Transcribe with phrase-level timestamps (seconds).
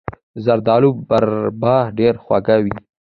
[0.33, 2.75] د زردالو مربا ډیره خوږه وي.